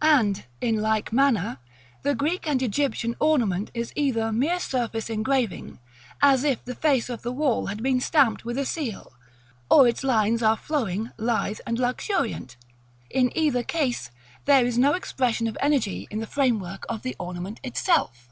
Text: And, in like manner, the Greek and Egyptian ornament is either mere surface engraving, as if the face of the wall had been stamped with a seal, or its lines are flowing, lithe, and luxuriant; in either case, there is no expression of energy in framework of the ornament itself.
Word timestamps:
And, 0.00 0.46
in 0.62 0.80
like 0.80 1.12
manner, 1.12 1.58
the 2.00 2.14
Greek 2.14 2.46
and 2.48 2.62
Egyptian 2.62 3.14
ornament 3.20 3.70
is 3.74 3.92
either 3.94 4.32
mere 4.32 4.58
surface 4.58 5.10
engraving, 5.10 5.80
as 6.22 6.44
if 6.44 6.64
the 6.64 6.74
face 6.74 7.10
of 7.10 7.20
the 7.20 7.30
wall 7.30 7.66
had 7.66 7.82
been 7.82 8.00
stamped 8.00 8.42
with 8.42 8.56
a 8.56 8.64
seal, 8.64 9.12
or 9.70 9.86
its 9.86 10.02
lines 10.02 10.42
are 10.42 10.56
flowing, 10.56 11.10
lithe, 11.18 11.60
and 11.66 11.78
luxuriant; 11.78 12.56
in 13.10 13.30
either 13.36 13.62
case, 13.62 14.10
there 14.46 14.64
is 14.64 14.78
no 14.78 14.94
expression 14.94 15.46
of 15.46 15.58
energy 15.60 16.08
in 16.10 16.24
framework 16.24 16.86
of 16.88 17.02
the 17.02 17.14
ornament 17.18 17.60
itself. 17.62 18.30